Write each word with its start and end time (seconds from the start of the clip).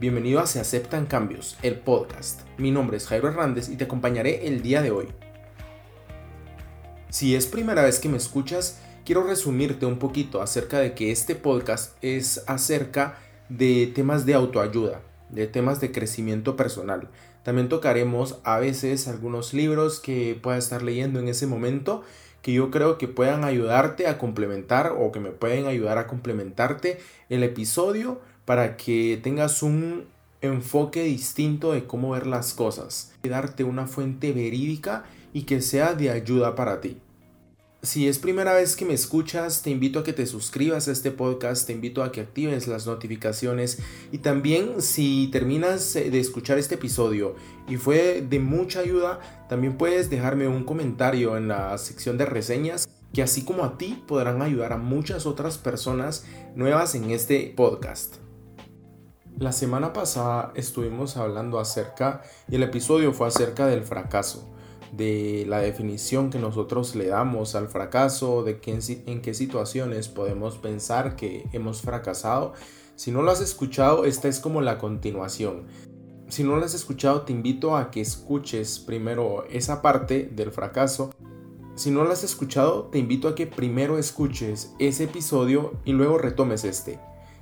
Bienvenido 0.00 0.40
a 0.40 0.46
Se 0.46 0.60
Aceptan 0.60 1.04
Cambios, 1.04 1.58
el 1.62 1.78
podcast. 1.78 2.40
Mi 2.56 2.70
nombre 2.70 2.96
es 2.96 3.06
Jairo 3.06 3.28
Hernández 3.28 3.68
y 3.68 3.76
te 3.76 3.84
acompañaré 3.84 4.46
el 4.46 4.62
día 4.62 4.80
de 4.80 4.90
hoy. 4.90 5.08
Si 7.10 7.34
es 7.34 7.44
primera 7.44 7.82
vez 7.82 8.00
que 8.00 8.08
me 8.08 8.16
escuchas, 8.16 8.80
quiero 9.04 9.24
resumirte 9.24 9.84
un 9.84 9.98
poquito 9.98 10.40
acerca 10.40 10.78
de 10.78 10.94
que 10.94 11.12
este 11.12 11.34
podcast 11.34 11.98
es 12.00 12.42
acerca 12.46 13.18
de 13.50 13.92
temas 13.94 14.24
de 14.24 14.32
autoayuda, 14.32 15.02
de 15.28 15.46
temas 15.46 15.82
de 15.82 15.92
crecimiento 15.92 16.56
personal. 16.56 17.10
También 17.42 17.68
tocaremos 17.68 18.40
a 18.42 18.58
veces 18.58 19.06
algunos 19.06 19.52
libros 19.52 20.00
que 20.00 20.34
pueda 20.42 20.56
estar 20.56 20.80
leyendo 20.80 21.20
en 21.20 21.28
ese 21.28 21.46
momento 21.46 22.04
que 22.40 22.54
yo 22.54 22.70
creo 22.70 22.96
que 22.96 23.06
puedan 23.06 23.44
ayudarte 23.44 24.06
a 24.06 24.16
complementar 24.16 24.94
o 24.98 25.12
que 25.12 25.20
me 25.20 25.30
pueden 25.30 25.66
ayudar 25.66 25.98
a 25.98 26.06
complementarte 26.06 27.00
el 27.28 27.42
episodio 27.42 28.22
para 28.50 28.76
que 28.76 29.16
tengas 29.22 29.62
un 29.62 30.06
enfoque 30.40 31.04
distinto 31.04 31.70
de 31.70 31.84
cómo 31.84 32.10
ver 32.10 32.26
las 32.26 32.52
cosas, 32.52 33.12
y 33.22 33.28
darte 33.28 33.62
una 33.62 33.86
fuente 33.86 34.32
verídica 34.32 35.04
y 35.32 35.42
que 35.42 35.62
sea 35.62 35.94
de 35.94 36.10
ayuda 36.10 36.56
para 36.56 36.80
ti. 36.80 36.96
Si 37.84 38.08
es 38.08 38.18
primera 38.18 38.52
vez 38.54 38.74
que 38.74 38.84
me 38.84 38.92
escuchas, 38.92 39.62
te 39.62 39.70
invito 39.70 40.00
a 40.00 40.02
que 40.02 40.12
te 40.12 40.26
suscribas 40.26 40.88
a 40.88 40.90
este 40.90 41.12
podcast, 41.12 41.64
te 41.64 41.74
invito 41.74 42.02
a 42.02 42.10
que 42.10 42.22
actives 42.22 42.66
las 42.66 42.88
notificaciones 42.88 43.78
y 44.10 44.18
también 44.18 44.82
si 44.82 45.28
terminas 45.30 45.94
de 45.94 46.18
escuchar 46.18 46.58
este 46.58 46.74
episodio 46.74 47.36
y 47.68 47.76
fue 47.76 48.20
de 48.28 48.40
mucha 48.40 48.80
ayuda, 48.80 49.20
también 49.48 49.78
puedes 49.78 50.10
dejarme 50.10 50.48
un 50.48 50.64
comentario 50.64 51.36
en 51.36 51.46
la 51.46 51.78
sección 51.78 52.18
de 52.18 52.26
reseñas 52.26 52.88
que 53.14 53.22
así 53.22 53.44
como 53.44 53.62
a 53.62 53.78
ti 53.78 54.02
podrán 54.08 54.42
ayudar 54.42 54.72
a 54.72 54.76
muchas 54.76 55.24
otras 55.24 55.56
personas 55.56 56.24
nuevas 56.56 56.96
en 56.96 57.12
este 57.12 57.54
podcast. 57.56 58.16
La 59.40 59.52
semana 59.52 59.94
pasada 59.94 60.52
estuvimos 60.54 61.16
hablando 61.16 61.58
acerca, 61.60 62.22
y 62.46 62.56
el 62.56 62.62
episodio 62.62 63.14
fue 63.14 63.26
acerca 63.26 63.66
del 63.66 63.84
fracaso 63.84 64.46
de 64.92 65.46
la 65.48 65.60
definición 65.60 66.28
que 66.28 66.38
nosotros 66.38 66.94
le 66.94 67.06
damos 67.06 67.54
al 67.54 67.68
fracaso, 67.68 68.42
de 68.42 68.60
en, 69.06 69.22
qué 69.22 69.32
situaciones 69.32 70.08
podemos 70.08 70.58
pensar 70.58 71.16
que 71.16 71.48
hemos 71.54 71.80
fracasado. 71.80 72.52
Si 72.96 73.12
no 73.12 73.22
lo 73.22 73.30
has 73.30 73.40
escuchado, 73.40 74.04
esta 74.04 74.28
es 74.28 74.40
como 74.40 74.60
la 74.60 74.76
continuación. 74.76 75.68
Si 76.28 76.44
no 76.44 76.56
lo 76.56 76.64
has 76.66 76.74
escuchado, 76.74 77.22
te 77.22 77.32
invito 77.32 77.78
a 77.78 77.90
que 77.90 78.02
escuches 78.02 78.78
primero 78.78 79.44
esa 79.48 79.80
parte 79.80 80.30
del 80.30 80.52
fracaso. 80.52 81.14
Si 81.76 81.90
no 81.90 82.04
lo 82.04 82.12
has 82.12 82.24
escuchado, 82.24 82.90
te 82.92 82.98
invito 82.98 83.26
a 83.26 83.34
que 83.34 83.46
primero 83.46 83.96
escuches 83.96 84.74
ese 84.78 85.04
episodio 85.04 85.72
y 85.86 85.92
luego 85.92 86.18
retomes 86.18 86.64
este. 86.64 87.00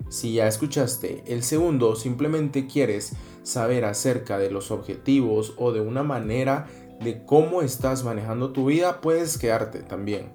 Si 0.08 0.34
ya 0.34 0.46
escuchaste 0.46 1.24
el 1.26 1.42
segundo, 1.42 1.96
simplemente 1.96 2.66
quieres 2.66 3.14
saber 3.42 3.84
acerca 3.84 4.38
de 4.38 4.50
los 4.50 4.70
objetivos 4.70 5.54
o 5.56 5.72
de 5.72 5.80
una 5.80 6.02
manera 6.02 6.66
de 7.00 7.24
cómo 7.24 7.62
estás 7.62 8.04
manejando 8.04 8.52
tu 8.52 8.66
vida, 8.66 9.00
puedes 9.00 9.38
quedarte 9.38 9.80
también. 9.80 10.32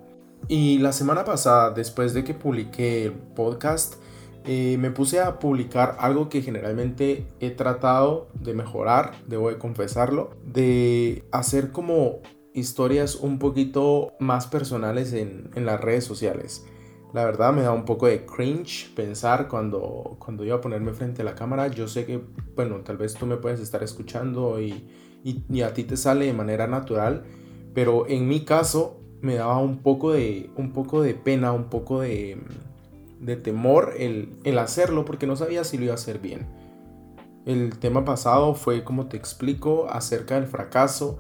Y 0.48 0.80
la 0.80 0.92
semana 0.92 1.24
pasada, 1.24 1.72
después 1.72 2.14
de 2.14 2.24
que 2.24 2.34
publiqué 2.34 3.06
el 3.06 3.14
podcast, 3.14 3.96
eh, 4.46 4.78
me 4.78 4.92
puse 4.92 5.22
a 5.22 5.40
publicar 5.40 5.96
algo 6.00 6.28
que 6.28 6.42
generalmente 6.42 7.28
he 7.40 7.50
tratado 7.52 8.28
de 8.34 8.54
mejorar, 8.54 9.14
debo 9.26 9.50
de 9.50 9.58
confesarlo, 9.58 10.32
de 10.46 11.24
hacer 11.32 11.72
como 11.72 12.20
historias 12.54 13.16
un 13.16 13.40
poquito 13.40 14.14
más 14.20 14.48
personales 14.48 15.14
en, 15.14 15.50
en, 15.56 15.66
las 15.66 15.80
redes 15.80 16.04
sociales. 16.04 16.66
La 17.14 17.26
verdad 17.26 17.54
me 17.54 17.62
da 17.62 17.72
un 17.72 17.86
poco 17.86 18.08
de 18.08 18.26
cringe 18.26 18.92
pensar 18.96 19.48
cuando, 19.48 20.18
cuando 20.20 20.44
iba 20.44 20.56
a 20.56 20.62
ponerme 20.62 20.94
frente 20.94 21.22
a 21.22 21.26
la 21.26 21.36
cámara. 21.36 21.68
Yo 21.68 21.88
sé 21.88 22.06
que, 22.06 22.20
bueno, 22.56 22.78
tal 22.78 22.98
vez 22.98 23.14
tú 23.14 23.26
me 23.28 23.38
puedes 23.38 23.60
estar 23.60 23.84
escuchando 23.84 24.60
y 24.60 24.88
y, 25.24 25.62
a 25.62 25.74
ti 25.74 25.84
te 25.84 25.98
sale 25.98 26.26
de 26.26 26.34
manera 26.34 26.68
natural, 26.68 27.24
pero 27.74 28.08
en 28.08 28.28
mi 28.28 28.42
caso 28.42 29.00
me 29.22 29.36
daba 29.36 29.58
un 29.58 29.78
poco 29.78 30.12
de, 30.12 30.50
un 30.58 30.74
poco 30.74 31.02
de 31.02 31.14
pena, 31.14 31.54
un 31.54 31.66
poco 31.66 32.02
de, 32.02 32.38
de 33.22 33.36
temor 33.38 33.94
el, 33.98 34.36
el 34.44 34.58
hacerlo 34.58 35.06
porque 35.06 35.26
no 35.26 35.36
sabía 35.36 35.64
si 35.64 35.78
lo 35.78 35.86
iba 35.86 35.94
a 35.94 35.96
hacer 35.96 36.20
bien. 36.20 36.46
El 37.46 37.78
tema 37.80 38.06
pasado 38.06 38.54
fue, 38.54 38.84
como 38.84 39.08
te 39.08 39.18
explico, 39.18 39.88
acerca 39.90 40.36
del 40.36 40.48
fracaso, 40.48 41.20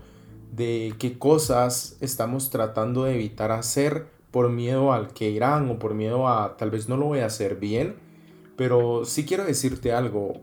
de 0.52 0.94
qué 1.00 1.18
cosas 1.18 1.98
estamos 2.02 2.50
tratando 2.50 3.06
de 3.06 3.16
evitar 3.16 3.52
hacer 3.52 4.08
por 4.34 4.50
miedo 4.50 4.92
al 4.92 5.14
que 5.14 5.30
irán 5.30 5.70
o 5.70 5.80
por 5.80 5.94
miedo 5.94 6.28
a 6.28 6.58
tal 6.58 6.72
vez 6.72 6.90
no 6.90 6.98
lo 6.98 7.06
voy 7.06 7.20
a 7.20 7.28
hacer 7.28 7.56
bien. 7.56 7.96
Pero 8.58 9.06
sí 9.06 9.24
quiero 9.24 9.46
decirte 9.46 9.94
algo, 9.94 10.42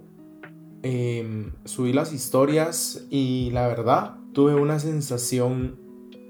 Em, 0.82 1.52
subí 1.66 1.92
las 1.92 2.14
historias 2.14 3.06
y 3.10 3.50
la 3.52 3.68
verdad 3.68 4.16
tuve 4.32 4.54
una 4.54 4.78
sensación 4.78 5.78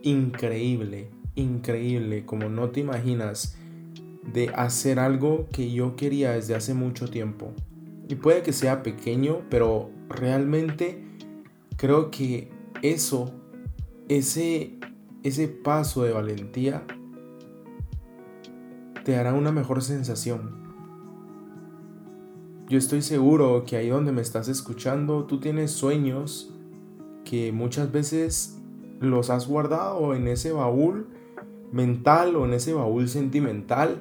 increíble, 0.03 1.09
increíble, 1.37 2.26
como 2.26 2.48
no 2.48 2.71
te 2.71 2.81
imaginas, 2.81 3.56
de 4.32 4.48
hacer 4.48 4.98
algo 4.98 5.47
que 5.53 5.71
yo 5.71 5.94
quería 5.94 6.32
desde 6.32 6.56
hace 6.56 6.75
mucho 6.75 7.09
tiempo. 7.09 7.53
Y 8.09 8.16
puede 8.16 8.42
que 8.42 8.53
sea 8.53 8.82
pequeño, 8.82 9.42
pero 9.50 9.91
realmente 10.09 11.04
creo 11.77 12.10
que 12.10 12.50
eso, 12.82 13.32
ese, 14.09 14.81
ese 15.22 15.47
paso 15.47 16.03
de 16.03 16.10
valentía, 16.10 16.84
te 19.10 19.16
hará 19.16 19.34
una 19.34 19.50
mejor 19.50 19.82
sensación. 19.82 20.53
Yo 22.69 22.78
estoy 22.78 23.03
seguro 23.03 23.65
que 23.66 23.76
ahí 23.76 23.88
donde 23.88 24.12
me 24.12 24.22
estás 24.22 24.47
escuchando, 24.47 25.25
tú 25.25 25.41
tienes 25.41 25.72
sueños 25.72 26.54
que 27.25 27.50
muchas 27.50 27.91
veces 27.91 28.62
los 29.00 29.31
has 29.31 29.48
guardado 29.48 30.15
en 30.15 30.28
ese 30.28 30.53
baúl 30.53 31.09
mental 31.72 32.37
o 32.37 32.44
en 32.44 32.53
ese 32.53 32.72
baúl 32.72 33.09
sentimental 33.09 34.00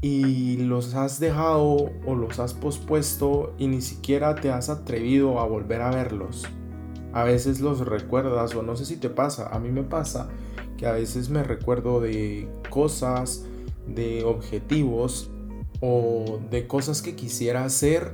y 0.00 0.58
los 0.58 0.94
has 0.94 1.18
dejado 1.18 1.90
o 2.06 2.14
los 2.14 2.38
has 2.38 2.54
pospuesto 2.54 3.52
y 3.58 3.66
ni 3.66 3.80
siquiera 3.80 4.36
te 4.36 4.52
has 4.52 4.70
atrevido 4.70 5.40
a 5.40 5.44
volver 5.44 5.80
a 5.80 5.90
verlos. 5.90 6.44
A 7.12 7.24
veces 7.24 7.60
los 7.60 7.80
recuerdas 7.80 8.54
o 8.54 8.62
no 8.62 8.76
sé 8.76 8.84
si 8.84 8.96
te 8.96 9.10
pasa, 9.10 9.48
a 9.48 9.58
mí 9.58 9.72
me 9.72 9.82
pasa 9.82 10.28
que 10.76 10.86
a 10.86 10.92
veces 10.92 11.30
me 11.30 11.42
recuerdo 11.42 12.00
de 12.00 12.48
cosas, 12.70 13.48
de 13.86 14.24
objetivos 14.24 15.30
o 15.80 16.40
de 16.50 16.66
cosas 16.66 17.02
que 17.02 17.16
quisiera 17.16 17.64
hacer 17.64 18.12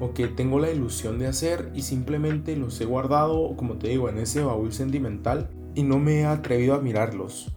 o 0.00 0.14
que 0.14 0.28
tengo 0.28 0.58
la 0.58 0.70
ilusión 0.70 1.18
de 1.18 1.26
hacer 1.26 1.70
y 1.74 1.82
simplemente 1.82 2.56
los 2.56 2.80
he 2.80 2.86
guardado, 2.86 3.54
como 3.56 3.76
te 3.76 3.88
digo, 3.88 4.08
en 4.08 4.18
ese 4.18 4.42
baúl 4.42 4.72
sentimental 4.72 5.50
y 5.74 5.82
no 5.82 5.98
me 5.98 6.20
he 6.20 6.24
atrevido 6.24 6.74
a 6.74 6.80
mirarlos. 6.80 7.54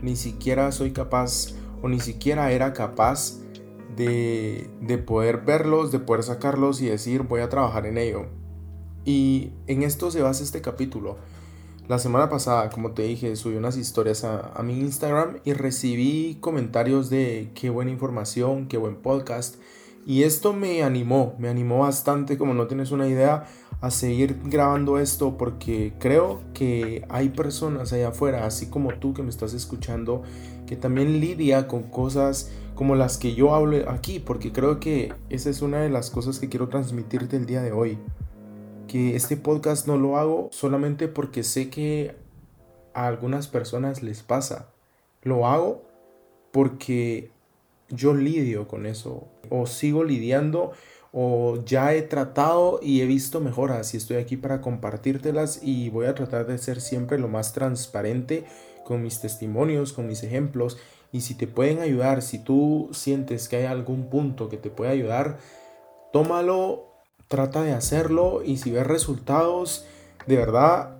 Ni 0.00 0.16
siquiera 0.16 0.70
soy 0.72 0.92
capaz 0.92 1.54
o 1.82 1.88
ni 1.88 2.00
siquiera 2.00 2.52
era 2.52 2.72
capaz 2.72 3.40
de, 3.96 4.70
de 4.80 4.98
poder 4.98 5.38
verlos, 5.38 5.90
de 5.90 5.98
poder 5.98 6.22
sacarlos 6.22 6.80
y 6.80 6.86
decir 6.86 7.22
voy 7.22 7.40
a 7.40 7.48
trabajar 7.48 7.86
en 7.86 7.98
ello. 7.98 8.26
Y 9.04 9.50
en 9.66 9.82
esto 9.82 10.12
se 10.12 10.22
basa 10.22 10.44
este 10.44 10.60
capítulo. 10.60 11.16
La 11.92 11.98
semana 11.98 12.30
pasada, 12.30 12.70
como 12.70 12.92
te 12.92 13.02
dije, 13.02 13.36
subí 13.36 13.56
unas 13.56 13.76
historias 13.76 14.24
a, 14.24 14.58
mi 14.62 14.80
Instagram 14.80 15.40
y 15.44 15.52
recibí 15.52 16.38
comentarios 16.40 17.10
de 17.10 17.50
qué 17.54 17.68
buena 17.68 17.90
información, 17.90 18.66
qué 18.66 18.78
buen 18.78 18.96
podcast. 18.96 19.56
Y 20.06 20.22
esto 20.22 20.54
me 20.54 20.84
animó, 20.84 21.34
me 21.38 21.50
animó 21.50 21.80
bastante, 21.80 22.38
como 22.38 22.54
no 22.54 22.66
tienes 22.66 22.92
una 22.92 23.08
idea, 23.08 23.44
a 23.82 23.90
seguir 23.90 24.40
grabando 24.42 24.98
esto 24.98 25.36
porque 25.36 25.92
creo 25.98 26.40
que 26.54 27.04
hay 27.10 27.28
personas 27.28 27.92
allá 27.92 28.08
afuera, 28.08 28.46
así 28.46 28.70
como 28.70 28.94
tú 28.94 29.12
que 29.12 29.22
me 29.22 29.28
estás 29.28 29.52
escuchando, 29.52 30.22
que 30.66 30.76
también 30.76 31.20
lidia 31.20 31.68
con 31.68 31.82
cosas 31.82 32.50
como 32.74 32.94
las 32.94 33.18
que 33.18 33.34
yo 33.34 33.54
hablo 33.54 33.90
aquí, 33.90 34.18
porque 34.18 34.50
creo 34.50 34.80
que 34.80 35.12
esa 35.28 35.50
es 35.50 35.60
una 35.60 35.80
de 35.80 35.90
las 35.90 36.08
cosas 36.10 36.38
que 36.38 36.48
quiero 36.48 36.70
transmitirte 36.70 37.36
el 37.36 37.44
día 37.44 37.60
de 37.60 37.72
hoy 37.72 37.98
que 38.92 39.16
este 39.16 39.38
podcast 39.38 39.86
no 39.86 39.96
lo 39.96 40.18
hago 40.18 40.50
solamente 40.52 41.08
porque 41.08 41.44
sé 41.44 41.70
que 41.70 42.14
a 42.92 43.06
algunas 43.06 43.48
personas 43.48 44.02
les 44.02 44.22
pasa. 44.22 44.68
Lo 45.22 45.46
hago 45.46 45.82
porque 46.50 47.30
yo 47.88 48.12
lidio 48.12 48.68
con 48.68 48.84
eso 48.84 49.28
o 49.48 49.64
sigo 49.64 50.04
lidiando 50.04 50.72
o 51.10 51.64
ya 51.64 51.94
he 51.94 52.02
tratado 52.02 52.80
y 52.82 53.00
he 53.00 53.06
visto 53.06 53.40
mejoras 53.40 53.94
y 53.94 53.96
estoy 53.96 54.18
aquí 54.18 54.36
para 54.36 54.60
compartírtelas 54.60 55.60
y 55.62 55.88
voy 55.88 56.04
a 56.04 56.14
tratar 56.14 56.46
de 56.46 56.58
ser 56.58 56.82
siempre 56.82 57.18
lo 57.18 57.28
más 57.28 57.54
transparente 57.54 58.44
con 58.84 59.02
mis 59.02 59.22
testimonios, 59.22 59.94
con 59.94 60.06
mis 60.06 60.22
ejemplos 60.22 60.76
y 61.12 61.22
si 61.22 61.34
te 61.34 61.46
pueden 61.46 61.78
ayudar, 61.78 62.20
si 62.20 62.38
tú 62.38 62.90
sientes 62.92 63.48
que 63.48 63.56
hay 63.56 63.64
algún 63.64 64.10
punto 64.10 64.50
que 64.50 64.58
te 64.58 64.68
puede 64.68 64.90
ayudar, 64.90 65.38
tómalo 66.12 66.91
trata 67.32 67.62
de 67.62 67.72
hacerlo 67.72 68.42
y 68.44 68.58
si 68.58 68.70
ves 68.70 68.86
resultados, 68.86 69.86
de 70.26 70.36
verdad 70.36 70.90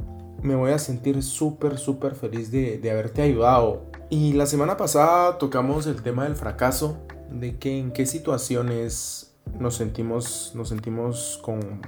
me 0.42 0.54
voy 0.54 0.70
a 0.70 0.78
sentir 0.78 1.22
súper, 1.22 1.76
súper 1.76 2.14
feliz 2.14 2.50
de, 2.50 2.78
de, 2.78 2.90
haberte 2.90 3.20
ayudado. 3.20 3.82
Y 4.08 4.32
la 4.32 4.46
semana 4.46 4.78
pasada 4.78 5.36
tocamos 5.36 5.86
el 5.86 6.02
tema 6.02 6.24
del 6.24 6.34
fracaso, 6.34 6.96
de 7.30 7.58
que 7.58 7.78
en 7.78 7.92
qué 7.92 8.06
situaciones 8.06 9.34
nos 9.60 9.74
sentimos, 9.74 10.52
nos 10.54 10.70
sentimos 10.70 11.38
con, 11.42 11.82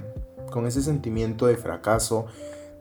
con 0.51 0.67
ese 0.67 0.83
sentimiento 0.83 1.47
de 1.47 1.57
fracaso, 1.57 2.27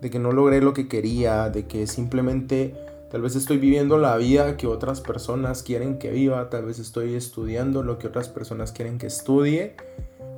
de 0.02 0.10
que 0.10 0.18
no 0.18 0.32
logré 0.32 0.60
lo 0.60 0.74
que 0.74 0.86
quería, 0.86 1.48
de 1.48 1.66
que 1.66 1.86
simplemente 1.86 2.76
tal 3.10 3.22
vez 3.22 3.36
estoy 3.36 3.58
viviendo 3.58 3.98
la 3.98 4.16
vida 4.16 4.56
que 4.56 4.66
otras 4.66 5.00
personas 5.00 5.62
quieren 5.62 5.98
que 5.98 6.10
viva, 6.10 6.50
tal 6.50 6.64
vez 6.64 6.78
estoy 6.78 7.14
estudiando 7.14 7.82
lo 7.82 7.98
que 7.98 8.08
otras 8.08 8.28
personas 8.28 8.72
quieren 8.72 8.98
que 8.98 9.06
estudie, 9.06 9.76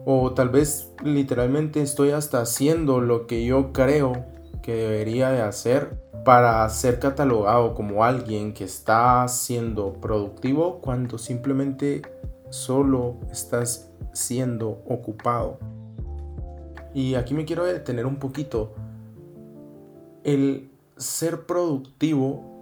o 0.04 0.32
tal 0.32 0.50
vez 0.50 0.92
literalmente 1.02 1.82
estoy 1.82 2.10
hasta 2.10 2.40
haciendo 2.40 3.00
lo 3.00 3.26
que 3.26 3.44
yo 3.44 3.72
creo 3.72 4.24
que 4.62 4.74
debería 4.74 5.30
de 5.30 5.42
hacer 5.42 6.00
para 6.24 6.68
ser 6.68 6.98
catalogado 6.98 7.74
como 7.74 8.04
alguien 8.04 8.52
que 8.52 8.64
está 8.64 9.26
siendo 9.28 9.92
productivo 9.94 10.80
cuando 10.80 11.18
simplemente 11.18 12.02
solo 12.50 13.16
estás 13.30 13.90
siendo 14.12 14.82
ocupado. 14.86 15.58
Y 16.94 17.14
aquí 17.14 17.34
me 17.34 17.44
quiero 17.44 17.64
detener 17.64 18.06
un 18.06 18.16
poquito. 18.16 18.74
El 20.24 20.70
ser 20.96 21.46
productivo 21.46 22.55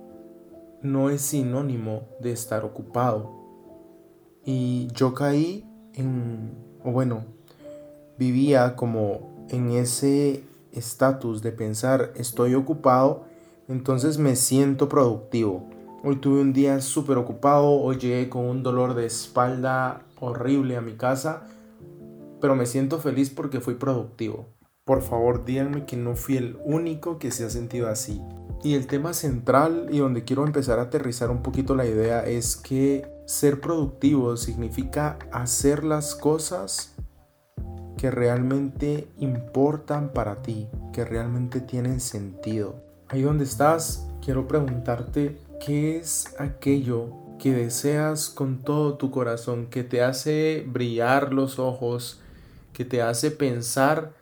no 0.85 1.09
es 1.09 1.23
sinónimo 1.23 2.03
de 2.21 2.31
estar 2.31 2.63
ocupado. 2.63 3.33
Y 4.45 4.89
yo 4.93 5.15
caí 5.15 5.67
en, 5.95 6.53
o 6.85 6.93
bueno, 6.93 7.25
vivía 8.19 8.77
como 8.77 9.47
en 9.49 9.71
ese 9.71 10.45
estatus 10.73 11.43
de 11.43 11.53
pensar 11.53 12.13
estoy 12.17 12.55
ocupado, 12.55 13.25
entonces 13.67 14.19
me 14.19 14.37
siento 14.37 14.89
productivo. 14.89 15.71
Hoy 16.05 16.17
tuve 16.17 16.43
un 16.43 16.53
día 16.53 16.79
súper 16.83 17.17
ocupado, 17.17 17.71
hoy 17.71 17.97
llegué 17.97 18.29
con 18.29 18.45
un 18.45 18.63
dolor 18.63 18.95
de 18.95 19.07
espalda 19.07 20.03
horrible 20.21 20.77
a 20.77 20.83
mi 20.83 20.93
casa, 20.93 21.45
pero 22.43 22.55
me 22.55 22.67
siento 22.67 22.99
feliz 22.99 23.31
porque 23.31 23.61
fui 23.61 23.75
productivo. 23.75 24.54
Por 24.85 25.01
favor, 25.01 25.47
díganme 25.47 25.87
que 25.87 25.97
no 25.97 26.15
fui 26.15 26.37
el 26.37 26.59
único 26.63 27.19
que 27.19 27.31
se 27.31 27.47
ha 27.47 27.49
sentido 27.49 27.89
así. 27.89 28.21
Y 28.63 28.75
el 28.75 28.87
tema 28.87 29.15
central 29.15 29.89
y 29.91 29.99
donde 29.99 30.25
quiero 30.25 30.45
empezar 30.45 30.79
a 30.79 30.83
aterrizar 30.83 31.31
un 31.31 31.43
poquito 31.43 31.75
la 31.75 31.87
idea 31.87 32.27
es 32.27 32.57
que 32.57 33.07
ser 33.25 33.63
productivo 33.63 34.37
significa 34.37 35.19
hacer 35.33 35.85
las 35.85 36.15
cosas 36.15 36.95
que 37.97 38.11
realmente 38.11 39.09
importan 39.17 40.13
para 40.13 40.43
ti, 40.43 40.69
que 40.93 41.07
realmente 41.07 41.63
tienen 41.63 41.99
sentido. 41.99 42.75
Ahí 43.09 43.23
donde 43.23 43.45
estás, 43.45 44.07
quiero 44.23 44.47
preguntarte 44.47 45.39
qué 45.65 45.97
es 45.97 46.35
aquello 46.39 47.09
que 47.39 47.55
deseas 47.55 48.29
con 48.29 48.59
todo 48.59 48.99
tu 48.99 49.11
corazón, 49.11 49.67
que 49.67 49.83
te 49.83 50.03
hace 50.03 50.67
brillar 50.69 51.33
los 51.33 51.59
ojos, 51.59 52.21
que 52.75 52.85
te 52.85 53.01
hace 53.01 53.31
pensar 53.31 54.13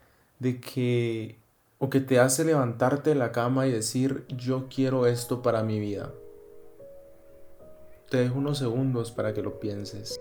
de 0.43 0.61
que 0.61 1.39
o 1.79 1.89
que 1.89 2.01
te 2.01 2.19
hace 2.19 2.45
levantarte 2.45 3.11
de 3.11 3.17
la 3.17 3.33
cama 3.33 3.67
y 3.67 3.73
decir 3.73 4.25
yo 4.29 4.67
quiero 4.69 5.07
esto 5.07 5.41
para 5.41 5.63
mi 5.63 5.79
vida. 5.81 6.13
Te 8.11 8.19
dejo 8.19 8.39
unos 8.39 8.59
segundos 8.59 9.11
para 9.11 9.33
que 9.33 9.43
lo 9.43 9.59
pienses. 9.59 10.21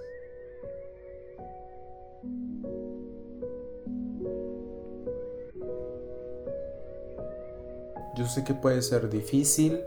Yo 8.15 8.27
sé 8.27 8.43
que 8.43 8.53
puede 8.53 8.81
ser 8.81 9.09
difícil, 9.09 9.81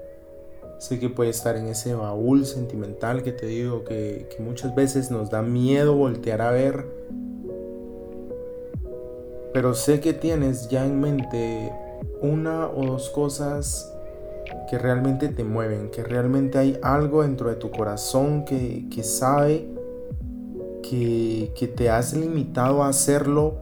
sé 0.78 0.98
que 0.98 1.08
puede 1.08 1.30
estar 1.30 1.56
en 1.56 1.66
ese 1.66 1.94
baúl 1.94 2.44
sentimental 2.46 3.22
que 3.22 3.32
te 3.32 3.46
digo 3.46 3.84
que, 3.84 4.28
muchas 4.40 4.74
veces 4.74 5.10
nos 5.10 5.30
da 5.30 5.42
miedo 5.42 5.94
voltear 5.94 6.42
a 6.42 6.50
ver, 6.50 6.86
pero 9.54 9.72
sé 9.72 10.00
que 10.00 10.12
tienes 10.12 10.68
ya 10.68 10.84
en 10.84 11.00
mente 11.00 11.72
una 12.20 12.66
o 12.66 12.86
dos 12.86 13.08
cosas 13.08 13.88
que 14.68 14.78
realmente 14.78 15.28
te 15.28 15.44
mueven, 15.44 15.92
que 15.92 16.02
realmente 16.02 16.58
hay 16.58 16.76
algo 16.82 17.22
dentro 17.22 17.50
de 17.50 17.54
tu 17.54 17.70
corazón 17.70 18.44
que, 18.44 18.84
sabe 19.04 19.68
que, 20.82 21.52
que 21.56 21.68
te 21.68 21.88
has 21.88 22.16
limitado 22.16 22.82
a 22.82 22.88
hacerlo 22.88 23.58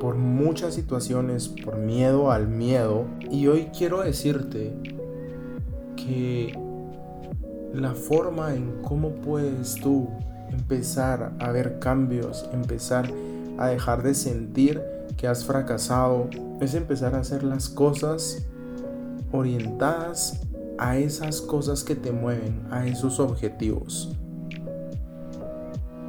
por 0.00 0.14
muchas 0.14 0.74
situaciones, 0.74 1.48
por 1.48 1.78
miedo 1.78 2.30
al 2.30 2.46
miedo. 2.46 3.06
Y 3.28 3.48
hoy 3.48 3.70
quiero 3.76 4.02
decirte 4.02 4.72
que 5.96 6.56
la 7.74 7.92
forma 7.94 8.54
en 8.54 8.82
cómo 8.82 9.10
puedes 9.16 9.74
tú 9.74 10.10
empezar 10.52 11.32
a 11.40 11.50
ver 11.50 11.80
cambios, 11.80 12.48
empezar 12.52 13.10
a 13.58 13.66
dejar 13.66 14.04
de 14.04 14.14
sentir 14.14 14.97
que 15.18 15.26
has 15.26 15.44
fracasado, 15.44 16.30
es 16.60 16.74
empezar 16.74 17.14
a 17.14 17.18
hacer 17.18 17.42
las 17.42 17.68
cosas 17.68 18.46
orientadas 19.32 20.40
a 20.78 20.96
esas 20.96 21.42
cosas 21.42 21.84
que 21.84 21.96
te 21.96 22.12
mueven, 22.12 22.66
a 22.70 22.86
esos 22.86 23.20
objetivos. 23.20 24.16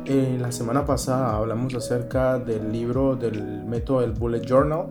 Eh, 0.06 0.38
la 0.40 0.52
semana 0.52 0.86
pasada 0.86 1.36
hablamos 1.36 1.74
acerca 1.76 2.40
del 2.40 2.72
libro 2.72 3.16
del 3.16 3.66
método 3.66 4.02
del 4.02 4.12
Bullet 4.12 4.42
Journal. 4.42 4.88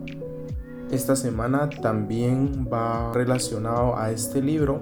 Esta 0.91 1.15
semana 1.15 1.69
también 1.69 2.67
va 2.71 3.11
relacionado 3.13 3.97
a 3.97 4.11
este 4.11 4.41
libro. 4.41 4.81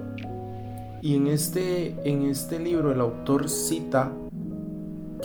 Y 1.00 1.14
en 1.14 1.28
este, 1.28 1.96
en 2.08 2.22
este 2.22 2.58
libro 2.58 2.90
el 2.90 3.00
autor 3.00 3.48
cita 3.48 4.10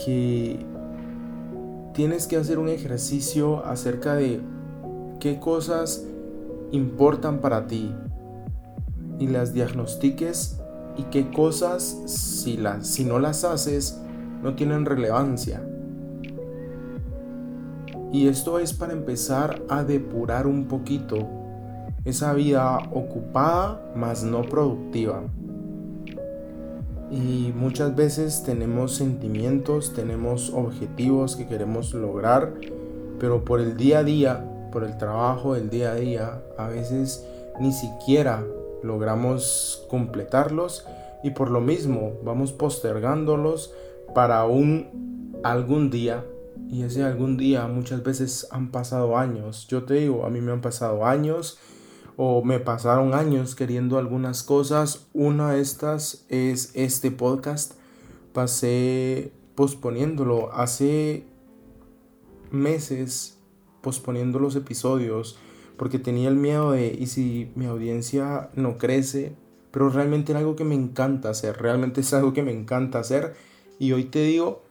que 0.04 0.64
tienes 1.94 2.26
que 2.26 2.36
hacer 2.36 2.58
un 2.58 2.68
ejercicio 2.68 3.64
acerca 3.64 4.16
de 4.16 4.40
qué 5.20 5.38
cosas 5.38 6.04
importan 6.72 7.38
para 7.38 7.66
ti 7.68 7.94
y 9.20 9.28
las 9.28 9.54
diagnostiques 9.54 10.60
y 10.96 11.04
qué 11.04 11.30
cosas 11.30 12.02
si, 12.06 12.56
las, 12.56 12.86
si 12.88 13.04
no 13.04 13.20
las 13.20 13.44
haces 13.44 14.00
no 14.42 14.54
tienen 14.54 14.84
relevancia. 14.84 15.62
Y 18.12 18.26
esto 18.28 18.58
es 18.58 18.72
para 18.72 18.92
empezar 18.92 19.62
a 19.68 19.84
depurar 19.84 20.46
un 20.46 20.66
poquito 20.66 21.28
esa 22.04 22.32
vida 22.34 22.78
ocupada 22.92 23.80
más 23.96 24.24
no 24.24 24.42
productiva. 24.42 25.22
Y 27.10 27.52
muchas 27.54 27.94
veces 27.94 28.42
tenemos 28.44 28.94
sentimientos, 28.94 29.92
tenemos 29.92 30.50
objetivos 30.50 31.36
que 31.36 31.46
queremos 31.46 31.94
lograr, 31.94 32.54
pero 33.20 33.44
por 33.44 33.60
el 33.60 33.76
día 33.76 33.98
a 33.98 34.04
día, 34.04 34.44
por 34.72 34.84
el 34.84 34.96
trabajo 34.98 35.54
del 35.54 35.70
día 35.70 35.92
a 35.92 35.94
día, 35.94 36.42
a 36.58 36.68
veces 36.68 37.24
ni 37.60 37.72
siquiera 37.72 38.44
logramos 38.82 39.86
completarlos 39.88 40.86
y 41.22 41.30
por 41.30 41.50
lo 41.50 41.60
mismo 41.60 42.14
vamos 42.24 42.52
postergándolos 42.52 43.72
para 44.14 44.44
un 44.44 45.32
algún 45.42 45.90
día. 45.90 46.24
Y 46.68 46.82
ese 46.82 47.04
algún 47.04 47.36
día 47.36 47.66
muchas 47.68 48.02
veces 48.02 48.48
han 48.50 48.70
pasado 48.70 49.16
años. 49.16 49.66
Yo 49.68 49.84
te 49.84 49.94
digo, 49.94 50.24
a 50.24 50.30
mí 50.30 50.40
me 50.40 50.52
han 50.52 50.60
pasado 50.60 51.04
años 51.04 51.58
o 52.16 52.44
me 52.44 52.60
pasaron 52.60 53.14
años 53.14 53.54
queriendo 53.54 53.98
algunas 53.98 54.42
cosas. 54.42 55.06
Una 55.12 55.52
de 55.52 55.60
estas 55.60 56.24
es 56.28 56.70
este 56.74 57.10
podcast. 57.10 57.74
Pasé 58.32 59.32
posponiéndolo 59.54 60.52
hace 60.52 61.24
meses, 62.50 63.38
posponiendo 63.80 64.38
los 64.38 64.56
episodios 64.56 65.38
porque 65.76 65.98
tenía 65.98 66.28
el 66.28 66.36
miedo 66.36 66.72
de, 66.72 66.96
¿y 66.98 67.06
si 67.06 67.50
mi 67.54 67.66
audiencia 67.66 68.50
no 68.54 68.78
crece? 68.78 69.34
Pero 69.70 69.88
realmente 69.88 70.32
era 70.32 70.38
algo 70.38 70.56
que 70.56 70.64
me 70.64 70.74
encanta 70.74 71.30
hacer, 71.30 71.60
realmente 71.60 72.00
es 72.00 72.12
algo 72.14 72.32
que 72.32 72.42
me 72.42 72.52
encanta 72.52 73.00
hacer 73.00 73.34
y 73.78 73.92
hoy 73.92 74.04
te 74.04 74.22
digo, 74.22 74.62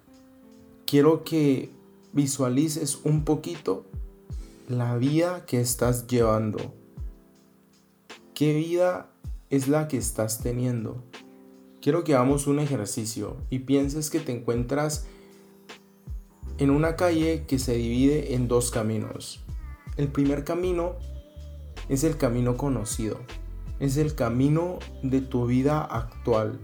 quiero 0.85 1.23
que 1.23 1.71
visualices 2.13 3.01
un 3.03 3.25
poquito 3.25 3.85
la 4.69 4.95
vida 4.95 5.45
que 5.45 5.59
estás 5.59 6.07
llevando. 6.07 6.73
¿Qué 8.33 8.55
vida 8.55 9.11
es 9.51 9.67
la 9.67 9.87
que 9.87 9.97
estás 9.97 10.39
teniendo? 10.41 11.03
Quiero 11.83 12.03
que 12.03 12.15
hagamos 12.15 12.47
un 12.47 12.57
ejercicio 12.57 13.37
y 13.51 13.59
pienses 13.59 14.09
que 14.09 14.19
te 14.19 14.31
encuentras 14.31 15.05
en 16.57 16.71
una 16.71 16.95
calle 16.95 17.45
que 17.47 17.59
se 17.59 17.75
divide 17.75 18.33
en 18.33 18.47
dos 18.47 18.71
caminos. 18.71 19.43
El 19.97 20.07
primer 20.07 20.43
camino 20.43 20.95
es 21.89 22.03
el 22.03 22.17
camino 22.17 22.57
conocido, 22.57 23.19
es 23.79 23.97
el 23.97 24.15
camino 24.15 24.79
de 25.03 25.21
tu 25.21 25.45
vida 25.45 25.83
actual, 25.83 26.59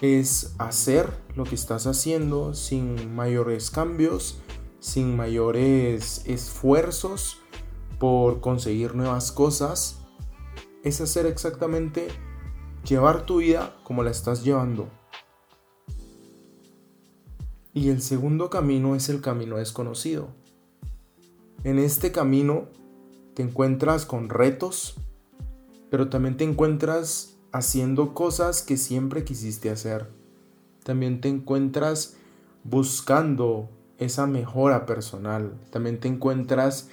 es 0.00 0.56
hacer 0.58 1.12
lo 1.36 1.44
que 1.44 1.54
estás 1.54 1.86
haciendo 1.86 2.54
sin 2.54 3.14
mayores 3.14 3.70
cambios, 3.70 4.40
sin 4.80 5.14
mayores 5.14 6.22
esfuerzos 6.26 7.40
por 8.00 8.40
conseguir 8.40 8.96
nuevas 8.96 9.30
cosas. 9.30 9.98
Es 10.82 11.00
hacer 11.02 11.26
exactamente 11.26 12.08
llevar 12.88 13.26
tu 13.26 13.36
vida 13.36 13.76
como 13.84 14.02
la 14.02 14.10
estás 14.10 14.42
llevando. 14.42 14.88
Y 17.74 17.90
el 17.90 18.00
segundo 18.00 18.48
camino 18.50 18.96
es 18.96 19.10
el 19.10 19.20
camino 19.20 19.58
desconocido. 19.58 20.28
En 21.62 21.78
este 21.78 22.10
camino 22.10 22.68
te 23.34 23.42
encuentras 23.42 24.06
con 24.06 24.30
retos, 24.30 24.96
pero 25.90 26.08
también 26.08 26.38
te 26.38 26.44
encuentras 26.44 27.36
haciendo 27.52 28.14
cosas 28.14 28.62
que 28.62 28.78
siempre 28.78 29.24
quisiste 29.24 29.68
hacer. 29.68 30.08
También 30.84 31.20
te 31.20 31.28
encuentras 31.28 32.16
buscando 32.64 33.68
esa 33.98 34.26
mejora 34.26 34.86
personal. 34.86 35.52
También 35.70 36.00
te 36.00 36.08
encuentras 36.08 36.88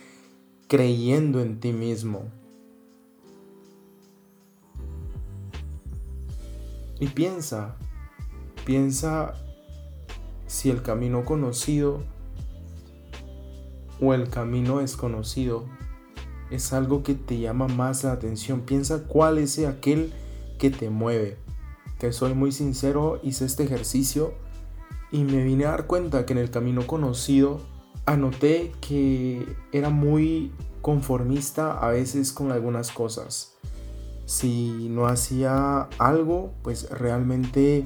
creyendo 0.68 1.42
en 1.42 1.60
ti 1.60 1.74
mismo. 1.74 2.24
Y 7.00 7.08
piensa, 7.08 7.76
piensa 8.66 9.36
si 10.48 10.70
el 10.70 10.82
camino 10.82 11.26
conocido 11.26 12.02
o 14.02 14.14
el 14.14 14.30
camino 14.30 14.80
desconocido 14.80 15.66
es 16.50 16.74
algo 16.74 17.04
que 17.04 17.14
te 17.14 17.40
llama 17.40 17.68
más 17.68 18.04
la 18.04 18.14
atención. 18.14 18.62
Piensa 18.62 19.04
cuál 19.04 19.38
es 19.38 19.60
aquel 19.60 20.14
que 20.58 20.70
te 20.70 20.90
mueve. 20.90 21.38
Que 22.00 22.12
soy 22.12 22.34
muy 22.34 22.52
sincero, 22.52 23.20
hice 23.24 23.46
este 23.46 23.64
ejercicio 23.64 24.34
y 25.12 25.24
me 25.24 25.44
vine 25.44 25.66
a 25.66 25.72
dar 25.72 25.88
cuenta 25.88 26.26
que 26.26 26.34
en 26.34 26.40
el 26.40 26.52
camino 26.52 26.86
conocido 26.86 27.60
anoté 28.08 28.72
que 28.82 29.46
era 29.72 29.90
muy 29.90 30.52
conformista 30.82 31.78
a 31.78 31.90
veces 31.90 32.32
con 32.32 32.52
algunas 32.52 32.92
cosas. 32.92 33.54
Si 34.26 34.88
no 34.90 35.06
hacía 35.08 35.90
algo, 36.00 36.54
pues 36.64 36.90
realmente 36.90 37.86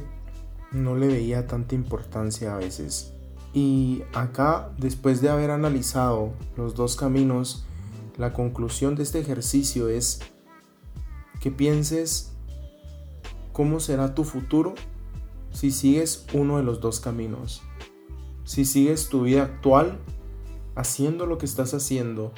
no 0.71 0.95
le 0.95 1.07
veía 1.07 1.47
tanta 1.47 1.75
importancia 1.75 2.55
a 2.55 2.57
veces. 2.57 3.13
Y 3.53 4.03
acá, 4.13 4.71
después 4.77 5.21
de 5.21 5.29
haber 5.29 5.51
analizado 5.51 6.31
los 6.55 6.75
dos 6.75 6.95
caminos, 6.95 7.65
la 8.17 8.31
conclusión 8.31 8.95
de 8.95 9.03
este 9.03 9.19
ejercicio 9.19 9.89
es 9.89 10.19
que 11.41 11.51
pienses 11.51 12.31
cómo 13.51 13.79
será 13.79 14.13
tu 14.13 14.23
futuro 14.23 14.75
si 15.51 15.71
sigues 15.71 16.25
uno 16.33 16.57
de 16.57 16.63
los 16.63 16.79
dos 16.79 16.99
caminos. 16.99 17.63
Si 18.51 18.65
sigues 18.65 19.07
tu 19.07 19.21
vida 19.21 19.43
actual, 19.43 19.97
haciendo 20.75 21.25
lo 21.25 21.37
que 21.37 21.45
estás 21.45 21.73
haciendo, 21.73 22.33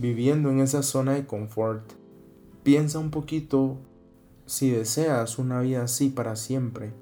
viviendo 0.00 0.50
en 0.50 0.58
esa 0.58 0.82
zona 0.82 1.12
de 1.12 1.28
confort, 1.28 1.92
piensa 2.64 2.98
un 2.98 3.12
poquito 3.12 3.76
si 4.46 4.70
deseas 4.70 5.38
una 5.38 5.60
vida 5.60 5.84
así 5.84 6.08
para 6.08 6.34
siempre. 6.34 6.92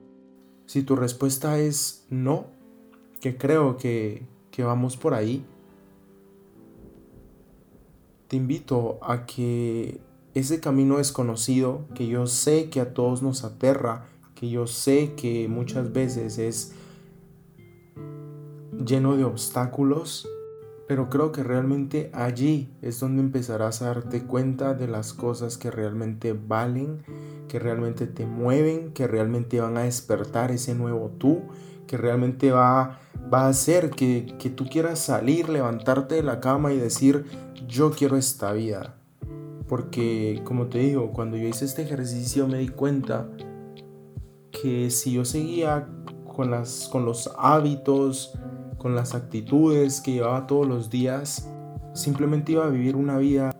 Si 0.66 0.82
tu 0.82 0.96
respuesta 0.96 1.58
es 1.60 2.04
no, 2.10 2.48
que 3.22 3.38
creo 3.38 3.78
que, 3.78 4.26
que 4.50 4.64
vamos 4.64 4.98
por 4.98 5.14
ahí, 5.14 5.42
te 8.28 8.36
invito 8.36 8.98
a 9.00 9.24
que 9.24 9.98
ese 10.34 10.60
camino 10.60 10.98
desconocido 10.98 11.86
que 11.94 12.06
yo 12.06 12.26
sé 12.26 12.68
que 12.68 12.80
a 12.80 12.92
todos 12.92 13.22
nos 13.22 13.44
aterra, 13.44 14.04
que 14.34 14.50
yo 14.50 14.66
sé 14.66 15.14
que 15.16 15.48
muchas 15.48 15.94
veces 15.94 16.36
es 16.36 16.74
lleno 18.84 19.16
de 19.16 19.24
obstáculos, 19.24 20.28
pero 20.86 21.08
creo 21.08 21.30
que 21.30 21.42
realmente 21.44 22.10
allí 22.12 22.68
es 22.82 22.98
donde 22.98 23.22
empezarás 23.22 23.80
a 23.80 23.86
darte 23.86 24.24
cuenta 24.24 24.74
de 24.74 24.88
las 24.88 25.12
cosas 25.12 25.56
que 25.56 25.70
realmente 25.70 26.32
valen, 26.32 27.02
que 27.48 27.58
realmente 27.58 28.06
te 28.06 28.26
mueven, 28.26 28.92
que 28.92 29.06
realmente 29.06 29.60
van 29.60 29.76
a 29.76 29.82
despertar 29.82 30.50
ese 30.50 30.74
nuevo 30.74 31.12
tú, 31.18 31.42
que 31.86 31.96
realmente 31.96 32.50
va, 32.50 32.98
va 33.32 33.42
a 33.42 33.48
hacer 33.48 33.90
que, 33.90 34.34
que 34.38 34.50
tú 34.50 34.66
quieras 34.68 34.98
salir, 34.98 35.48
levantarte 35.48 36.16
de 36.16 36.22
la 36.22 36.40
cama 36.40 36.72
y 36.72 36.78
decir, 36.78 37.24
yo 37.68 37.92
quiero 37.92 38.16
esta 38.16 38.52
vida. 38.52 38.96
Porque, 39.68 40.42
como 40.44 40.66
te 40.66 40.78
digo, 40.78 41.12
cuando 41.12 41.36
yo 41.36 41.46
hice 41.46 41.64
este 41.64 41.82
ejercicio 41.82 42.48
me 42.48 42.58
di 42.58 42.68
cuenta 42.68 43.28
que 44.50 44.90
si 44.90 45.12
yo 45.12 45.24
seguía 45.24 45.88
con, 46.26 46.50
las, 46.50 46.88
con 46.90 47.04
los 47.04 47.30
hábitos, 47.38 48.36
con 48.80 48.96
las 48.96 49.14
actitudes 49.14 50.00
que 50.00 50.12
llevaba 50.12 50.46
todos 50.46 50.66
los 50.66 50.88
días, 50.88 51.46
simplemente 51.92 52.52
iba 52.52 52.64
a 52.64 52.70
vivir 52.70 52.96
una 52.96 53.18
vida 53.18 53.54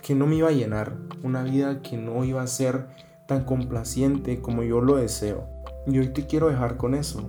que 0.00 0.14
no 0.14 0.26
me 0.26 0.36
iba 0.36 0.48
a 0.48 0.52
llenar, 0.52 0.96
una 1.22 1.42
vida 1.42 1.82
que 1.82 1.98
no 1.98 2.24
iba 2.24 2.42
a 2.42 2.46
ser 2.46 2.86
tan 3.28 3.44
complaciente 3.44 4.40
como 4.40 4.62
yo 4.62 4.80
lo 4.80 4.96
deseo. 4.96 5.46
Y 5.86 5.98
hoy 5.98 6.08
te 6.08 6.26
quiero 6.26 6.48
dejar 6.48 6.78
con 6.78 6.94
eso. 6.94 7.28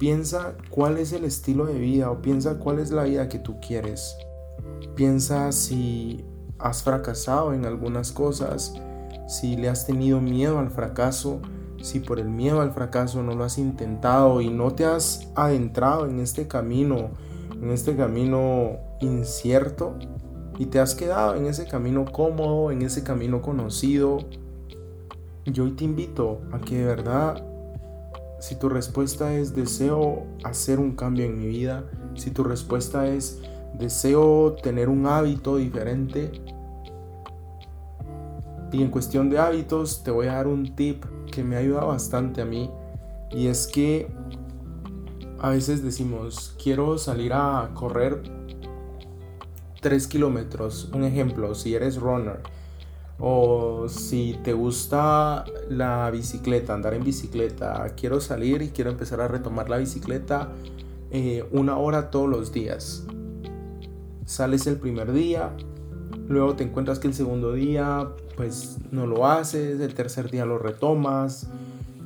Piensa 0.00 0.56
cuál 0.70 0.98
es 0.98 1.12
el 1.12 1.24
estilo 1.24 1.66
de 1.66 1.78
vida 1.78 2.10
o 2.10 2.20
piensa 2.20 2.58
cuál 2.58 2.80
es 2.80 2.90
la 2.90 3.04
vida 3.04 3.28
que 3.28 3.38
tú 3.38 3.60
quieres. 3.60 4.16
Piensa 4.96 5.52
si 5.52 6.24
has 6.58 6.82
fracasado 6.82 7.54
en 7.54 7.64
algunas 7.64 8.10
cosas, 8.10 8.74
si 9.28 9.56
le 9.56 9.68
has 9.68 9.86
tenido 9.86 10.20
miedo 10.20 10.58
al 10.58 10.70
fracaso 10.70 11.40
si 11.82 12.00
por 12.00 12.18
el 12.18 12.28
miedo 12.28 12.60
al 12.60 12.72
fracaso 12.72 13.22
no 13.22 13.34
lo 13.34 13.44
has 13.44 13.58
intentado 13.58 14.40
y 14.40 14.48
no 14.48 14.72
te 14.72 14.84
has 14.84 15.28
adentrado 15.34 16.06
en 16.06 16.20
este 16.20 16.48
camino, 16.48 17.10
en 17.60 17.70
este 17.70 17.96
camino 17.96 18.78
incierto, 19.00 19.96
y 20.58 20.66
te 20.66 20.78
has 20.80 20.94
quedado 20.94 21.34
en 21.34 21.46
ese 21.46 21.66
camino 21.66 22.04
cómodo, 22.04 22.70
en 22.70 22.82
ese 22.82 23.02
camino 23.02 23.42
conocido, 23.42 24.18
yo 25.44 25.64
hoy 25.64 25.72
te 25.72 25.84
invito 25.84 26.40
a 26.52 26.60
que 26.60 26.78
de 26.78 26.84
verdad, 26.84 27.44
si 28.38 28.54
tu 28.56 28.68
respuesta 28.68 29.34
es 29.34 29.54
deseo 29.54 30.24
hacer 30.44 30.78
un 30.78 30.94
cambio 30.94 31.24
en 31.24 31.38
mi 31.38 31.46
vida, 31.46 31.84
si 32.14 32.30
tu 32.30 32.44
respuesta 32.44 33.08
es 33.08 33.40
deseo 33.76 34.54
tener 34.62 34.88
un 34.88 35.06
hábito 35.06 35.56
diferente, 35.56 36.30
y 38.72 38.82
en 38.82 38.90
cuestión 38.90 39.30
de 39.30 39.38
hábitos 39.38 40.02
te 40.02 40.10
voy 40.10 40.26
a 40.26 40.34
dar 40.34 40.46
un 40.46 40.74
tip 40.74 41.04
que 41.30 41.44
me 41.44 41.56
ha 41.56 41.58
ayudado 41.60 41.88
bastante 41.88 42.40
a 42.40 42.44
mí 42.44 42.70
y 43.30 43.46
es 43.46 43.66
que 43.66 44.08
a 45.38 45.50
veces 45.50 45.82
decimos 45.82 46.56
quiero 46.62 46.98
salir 46.98 47.32
a 47.34 47.70
correr 47.74 48.22
3 49.82 50.06
kilómetros. 50.06 50.90
Un 50.94 51.04
ejemplo, 51.04 51.54
si 51.54 51.74
eres 51.74 51.96
runner 51.96 52.40
o 53.18 53.88
si 53.88 54.38
te 54.42 54.52
gusta 54.52 55.44
la 55.68 56.10
bicicleta, 56.10 56.72
andar 56.72 56.94
en 56.94 57.04
bicicleta, 57.04 57.86
quiero 57.96 58.20
salir 58.20 58.62
y 58.62 58.68
quiero 58.70 58.90
empezar 58.90 59.20
a 59.20 59.28
retomar 59.28 59.68
la 59.68 59.76
bicicleta 59.76 60.50
eh, 61.10 61.44
una 61.50 61.76
hora 61.76 62.10
todos 62.10 62.28
los 62.28 62.52
días. 62.52 63.04
Sales 64.24 64.66
el 64.66 64.76
primer 64.76 65.12
día, 65.12 65.52
luego 66.28 66.54
te 66.54 66.64
encuentras 66.64 66.98
que 66.98 67.08
el 67.08 67.14
segundo 67.14 67.52
día 67.52 68.08
pues 68.36 68.78
no 68.90 69.06
lo 69.06 69.26
haces, 69.26 69.80
el 69.80 69.94
tercer 69.94 70.30
día 70.30 70.46
lo 70.46 70.58
retomas, 70.58 71.48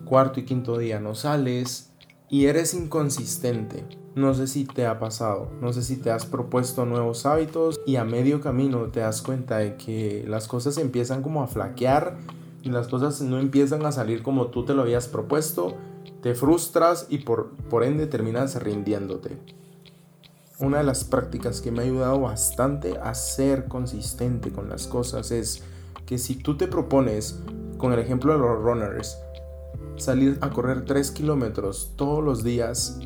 cuarto 0.04 0.40
y 0.40 0.44
quinto 0.44 0.78
día 0.78 1.00
no 1.00 1.14
sales 1.14 1.90
y 2.28 2.46
eres 2.46 2.74
inconsistente. 2.74 3.84
No 4.14 4.32
sé 4.34 4.46
si 4.46 4.64
te 4.64 4.86
ha 4.86 4.98
pasado, 4.98 5.50
no 5.60 5.74
sé 5.74 5.82
si 5.82 5.96
te 5.96 6.10
has 6.10 6.24
propuesto 6.24 6.86
nuevos 6.86 7.26
hábitos 7.26 7.78
y 7.86 7.96
a 7.96 8.04
medio 8.04 8.40
camino 8.40 8.86
te 8.86 9.00
das 9.00 9.20
cuenta 9.20 9.58
de 9.58 9.76
que 9.76 10.24
las 10.26 10.48
cosas 10.48 10.78
empiezan 10.78 11.22
como 11.22 11.42
a 11.42 11.46
flaquear 11.46 12.16
y 12.62 12.70
las 12.70 12.88
cosas 12.88 13.20
no 13.20 13.38
empiezan 13.38 13.84
a 13.84 13.92
salir 13.92 14.22
como 14.22 14.46
tú 14.46 14.64
te 14.64 14.72
lo 14.72 14.82
habías 14.82 15.06
propuesto, 15.06 15.76
te 16.22 16.34
frustras 16.34 17.06
y 17.10 17.18
por, 17.18 17.50
por 17.68 17.84
ende 17.84 18.06
terminas 18.06 18.60
rindiéndote. 18.62 19.38
Una 20.58 20.78
de 20.78 20.84
las 20.84 21.04
prácticas 21.04 21.60
que 21.60 21.70
me 21.70 21.80
ha 21.82 21.84
ayudado 21.84 22.20
bastante 22.20 22.96
a 22.96 23.14
ser 23.14 23.66
consistente 23.66 24.52
con 24.52 24.70
las 24.70 24.86
cosas 24.86 25.30
es 25.30 25.62
que 26.06 26.16
si 26.16 26.34
tú 26.36 26.56
te 26.56 26.66
propones, 26.66 27.38
con 27.76 27.92
el 27.92 27.98
ejemplo 27.98 28.32
de 28.32 28.38
los 28.38 28.62
runners, 28.62 29.18
salir 29.96 30.38
a 30.40 30.48
correr 30.48 30.86
3 30.86 31.10
kilómetros 31.10 31.92
todos 31.96 32.24
los 32.24 32.42
días 32.42 33.00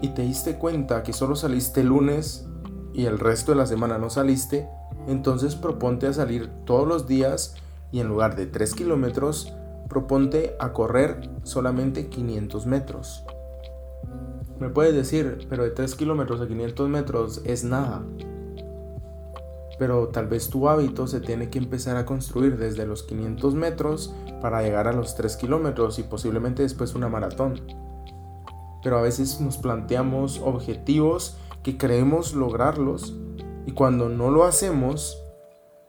y 0.00 0.10
te 0.10 0.22
diste 0.22 0.56
cuenta 0.56 1.02
que 1.02 1.12
solo 1.12 1.34
saliste 1.34 1.80
el 1.80 1.88
lunes 1.88 2.46
y 2.94 3.06
el 3.06 3.18
resto 3.18 3.50
de 3.50 3.58
la 3.58 3.66
semana 3.66 3.98
no 3.98 4.08
saliste, 4.08 4.68
entonces 5.08 5.56
proponte 5.56 6.06
a 6.06 6.12
salir 6.12 6.48
todos 6.64 6.86
los 6.86 7.08
días 7.08 7.56
y 7.90 7.98
en 7.98 8.06
lugar 8.06 8.36
de 8.36 8.46
3 8.46 8.74
kilómetros, 8.74 9.52
proponte 9.88 10.54
a 10.60 10.72
correr 10.72 11.28
solamente 11.42 12.06
500 12.06 12.66
metros. 12.66 13.24
Me 14.62 14.70
puedes 14.70 14.94
decir, 14.94 15.44
pero 15.50 15.64
de 15.64 15.70
3 15.70 15.96
kilómetros 15.96 16.40
a 16.40 16.46
500 16.46 16.88
metros 16.88 17.42
es 17.44 17.64
nada 17.64 18.04
pero 19.82 20.06
tal 20.10 20.28
vez 20.28 20.48
tu 20.48 20.68
hábito 20.68 21.08
se 21.08 21.20
tiene 21.20 21.50
que 21.50 21.58
empezar 21.58 21.96
a 21.96 22.06
construir 22.06 22.56
desde 22.56 22.86
los 22.86 23.02
500 23.02 23.56
metros 23.56 24.14
para 24.40 24.62
llegar 24.62 24.86
a 24.86 24.92
los 24.92 25.16
3 25.16 25.36
kilómetros 25.36 25.98
y 25.98 26.04
posiblemente 26.04 26.62
después 26.62 26.94
una 26.94 27.08
maratón. 27.08 27.60
Pero 28.84 28.98
a 28.98 29.02
veces 29.02 29.40
nos 29.40 29.58
planteamos 29.58 30.38
objetivos 30.38 31.36
que 31.64 31.78
creemos 31.78 32.32
lograrlos 32.32 33.16
y 33.66 33.72
cuando 33.72 34.08
no 34.08 34.30
lo 34.30 34.44
hacemos 34.44 35.20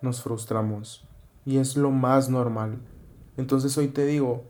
nos 0.01 0.23
frustramos 0.23 1.07
y 1.45 1.59
es 1.59 1.77
lo 1.77 1.91
más 1.91 2.29
normal. 2.29 2.79
Entonces 3.37 3.77
hoy 3.77 3.89
te 3.89 4.07
digo, 4.07 4.45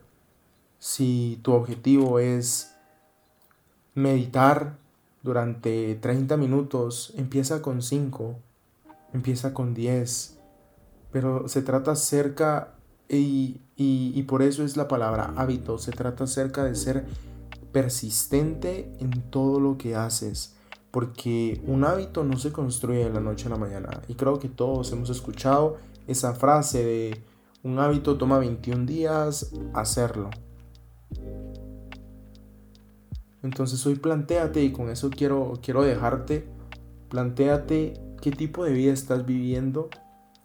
si 0.79 1.37
tu 1.43 1.51
objetivo 1.51 2.19
es 2.19 2.72
meditar 3.95 4.77
durante 5.21 5.95
30 5.95 6.37
minutos, 6.37 7.13
empieza 7.17 7.61
con 7.61 7.81
5, 7.81 8.35
empieza 9.13 9.53
con 9.53 9.73
10, 9.73 10.39
pero 11.11 11.47
se 11.47 11.61
trata 11.61 11.91
acerca, 11.91 12.73
y, 13.07 13.61
y, 13.75 14.23
por 14.23 14.41
eso 14.41 14.63
es 14.63 14.75
la 14.75 14.87
palabra 14.87 15.33
hábito, 15.35 15.77
se 15.77 15.91
trata 15.91 16.23
acerca 16.23 16.63
de 16.63 16.75
ser 16.75 17.05
persistente 17.71 18.91
en 18.99 19.11
todo 19.29 19.59
lo 19.59 19.77
que 19.77 19.95
haces, 19.95 20.55
porque 20.91 21.61
un 21.67 21.83
hábito 21.85 22.23
no 22.23 22.37
se 22.37 22.51
construye 22.51 23.05
de 23.05 23.11
la 23.11 23.19
noche 23.19 23.47
a 23.47 23.51
la 23.51 23.57
mañana, 23.57 24.01
y 24.07 24.15
creo 24.15 24.39
que 24.39 24.49
todos 24.49 24.91
hemos 24.91 25.09
escuchado 25.09 25.77
esa 26.07 26.33
frase 26.33 26.83
de 26.83 27.21
un 27.63 27.79
hábito 27.79 28.17
toma 28.17 28.39
21 28.39 28.85
días 28.85 29.53
hacerlo. 29.73 30.29
Entonces 33.43 33.85
hoy 33.85 33.95
planteate 33.95 34.63
y 34.63 34.71
con 34.71 34.89
eso 34.89 35.09
quiero, 35.09 35.59
quiero 35.61 35.83
dejarte, 35.83 36.47
planteate 37.09 37.93
qué 38.21 38.31
tipo 38.31 38.63
de 38.63 38.71
vida 38.71 38.93
estás 38.93 39.25
viviendo, 39.25 39.89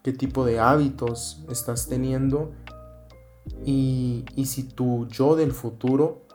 qué 0.02 0.12
tipo 0.12 0.44
de 0.44 0.58
hábitos 0.58 1.44
estás 1.48 1.86
teniendo 1.86 2.52
y, 3.64 4.24
y 4.34 4.46
si 4.46 4.64
tu 4.64 5.06
yo 5.06 5.36
del 5.36 5.52
futuro 5.52 6.26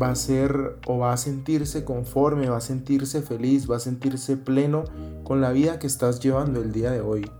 va 0.00 0.10
a 0.10 0.14
ser 0.16 0.78
o 0.86 0.98
va 0.98 1.12
a 1.12 1.16
sentirse 1.16 1.84
conforme, 1.84 2.48
va 2.48 2.56
a 2.56 2.60
sentirse 2.60 3.22
feliz, 3.22 3.70
va 3.70 3.76
a 3.76 3.80
sentirse 3.80 4.36
pleno 4.36 4.84
con 5.22 5.40
la 5.40 5.52
vida 5.52 5.78
que 5.78 5.86
estás 5.86 6.18
llevando 6.18 6.60
el 6.60 6.72
día 6.72 6.90
de 6.90 7.00
hoy. 7.00 7.30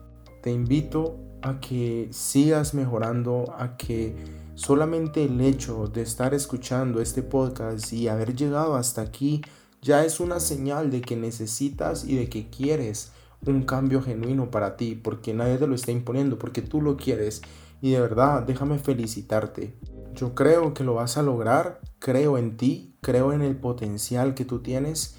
Te 0.41 0.53
invito 0.53 1.17
a 1.43 1.59
que 1.59 2.09
sigas 2.13 2.75
mejorando, 2.75 3.53
a 3.59 3.77
que 3.77 4.15
Solamente 4.55 5.25
el 5.25 5.41
hecho 5.41 5.89
de 5.89 6.03
estar 6.03 6.33
escuchando 6.33 7.01
este 7.01 7.23
podcast 7.23 7.93
y 7.93 8.07
haber 8.07 8.37
llegado 8.37 8.77
hasta 8.77 9.03
aquí 9.03 9.43
ya 9.83 10.05
es 10.05 10.21
una 10.21 10.39
señal 10.39 10.93
de 10.93 11.01
que 11.01 11.17
necesitas 11.17 12.05
y 12.05 12.15
de 12.15 12.29
que 12.29 12.49
quieres 12.51 13.11
un 13.45 13.65
cambio 13.65 14.01
genuino 14.01 14.53
para 14.53 14.77
ti, 14.77 14.95
porque 14.95 15.35
nadie 15.35 15.59
te 15.59 15.67
lo 15.67 15.75
está 15.75 15.91
imponiendo, 15.91 16.39
porque 16.39 16.63
tú 16.63 16.81
lo 16.81 16.97
quieres. 16.97 17.43
Y 17.83 17.91
de 17.91 18.01
verdad, 18.01 18.45
déjame 18.45 18.79
felicitarte. 18.79 19.75
Yo 20.15 20.37
creo 20.37 20.73
que 20.73 20.85
lo 20.85 20.95
vas 20.95 21.19
a 21.19 21.23
lograr, 21.23 21.81
creo 21.99 22.39
en 22.39 22.57
ti, 22.57 22.95
creo 23.01 23.33
en 23.33 23.43
el 23.43 23.57
potencial 23.57 24.35
que 24.35 24.45
tú 24.45 24.61
tienes. 24.61 25.17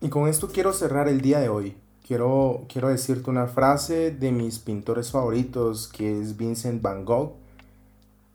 Y 0.00 0.08
con 0.10 0.28
esto 0.28 0.48
quiero 0.48 0.72
cerrar 0.72 1.08
el 1.08 1.20
día 1.20 1.40
de 1.40 1.48
hoy. 1.48 1.76
Quiero, 2.06 2.66
quiero 2.72 2.88
decirte 2.88 3.30
una 3.30 3.48
frase 3.48 4.12
de 4.12 4.30
mis 4.30 4.60
pintores 4.60 5.10
favoritos, 5.10 5.88
que 5.88 6.20
es 6.20 6.36
Vincent 6.36 6.80
Van 6.80 7.04
Gogh 7.04 7.39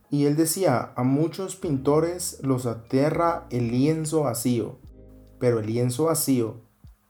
y 0.10 0.26
él 0.26 0.36
decía, 0.36 0.94
a 0.96 1.04
muchos 1.04 1.56
pintores 1.56 2.40
los 2.42 2.66
aterra 2.66 3.48
el 3.50 3.70
lienzo 3.72 4.24
vacío, 4.24 4.78
pero 5.40 5.60
el 5.60 5.68
lienzo 5.68 6.06
vacío 6.06 6.62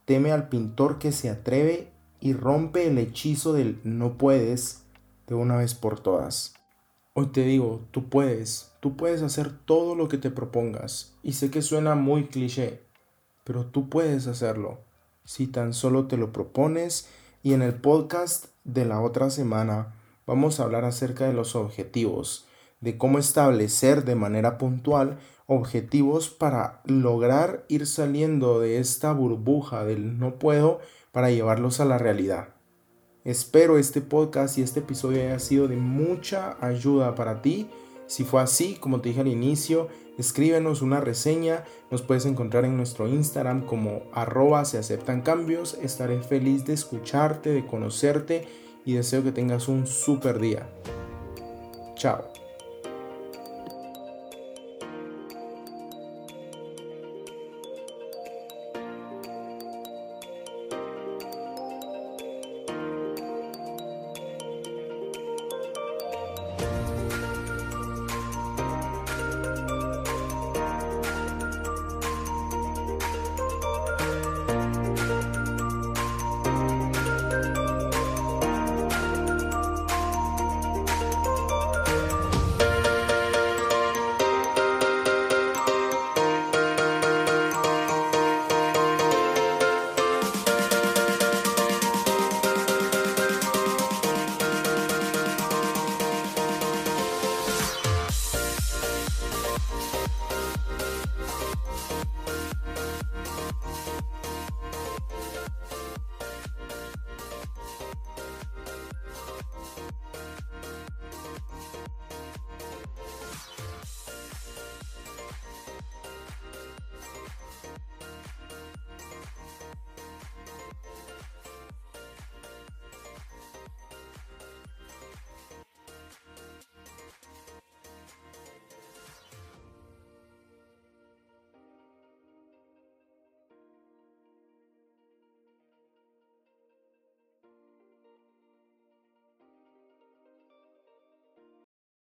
teme 0.04 0.32
al 0.32 0.48
pintor 0.48 0.98
que 0.98 1.12
se 1.12 1.28
atreve 1.28 1.92
y 2.20 2.32
rompe 2.32 2.86
el 2.86 2.98
hechizo 2.98 3.52
del 3.52 3.80
no 3.84 4.16
puedes 4.16 4.84
de 5.26 5.34
una 5.34 5.56
vez 5.56 5.74
por 5.74 6.00
todas. 6.00 6.54
Hoy 7.12 7.26
te 7.26 7.42
digo, 7.42 7.82
tú 7.90 8.08
puedes, 8.08 8.72
tú 8.80 8.96
puedes 8.96 9.22
hacer 9.22 9.50
todo 9.50 9.94
lo 9.94 10.08
que 10.08 10.18
te 10.18 10.30
propongas. 10.30 11.14
Y 11.22 11.32
sé 11.32 11.50
que 11.50 11.62
suena 11.62 11.94
muy 11.94 12.26
cliché, 12.26 12.82
pero 13.44 13.66
tú 13.66 13.88
puedes 13.88 14.26
hacerlo 14.26 14.80
si 15.24 15.46
tan 15.46 15.72
solo 15.72 16.06
te 16.06 16.16
lo 16.16 16.32
propones. 16.32 17.08
Y 17.42 17.52
en 17.52 17.62
el 17.62 17.74
podcast 17.74 18.46
de 18.64 18.84
la 18.84 19.00
otra 19.00 19.30
semana 19.30 19.94
vamos 20.26 20.58
a 20.58 20.64
hablar 20.64 20.84
acerca 20.84 21.26
de 21.26 21.32
los 21.32 21.56
objetivos 21.56 22.45
de 22.80 22.98
cómo 22.98 23.18
establecer 23.18 24.04
de 24.04 24.14
manera 24.14 24.58
puntual 24.58 25.18
objetivos 25.46 26.28
para 26.28 26.82
lograr 26.84 27.64
ir 27.68 27.86
saliendo 27.86 28.60
de 28.60 28.78
esta 28.78 29.12
burbuja 29.12 29.84
del 29.84 30.18
no 30.18 30.38
puedo 30.38 30.80
para 31.12 31.30
llevarlos 31.30 31.80
a 31.80 31.84
la 31.84 31.98
realidad. 31.98 32.48
Espero 33.24 33.78
este 33.78 34.00
podcast 34.00 34.58
y 34.58 34.62
este 34.62 34.80
episodio 34.80 35.22
haya 35.22 35.38
sido 35.38 35.66
de 35.66 35.76
mucha 35.76 36.56
ayuda 36.60 37.14
para 37.14 37.42
ti. 37.42 37.68
Si 38.06 38.22
fue 38.22 38.40
así, 38.40 38.74
como 38.74 39.00
te 39.00 39.08
dije 39.08 39.22
al 39.22 39.26
inicio, 39.26 39.88
escríbenos 40.16 40.80
una 40.80 41.00
reseña. 41.00 41.64
Nos 41.90 42.02
puedes 42.02 42.24
encontrar 42.24 42.64
en 42.64 42.76
nuestro 42.76 43.08
Instagram 43.08 43.66
como 43.66 44.02
arroba 44.12 44.64
se 44.64 44.78
aceptan 44.78 45.22
cambios. 45.22 45.74
Estaré 45.82 46.22
feliz 46.22 46.64
de 46.66 46.74
escucharte, 46.74 47.50
de 47.50 47.66
conocerte 47.66 48.46
y 48.84 48.94
deseo 48.94 49.24
que 49.24 49.32
tengas 49.32 49.66
un 49.66 49.88
super 49.88 50.38
día. 50.38 50.68
Chao. 51.96 52.35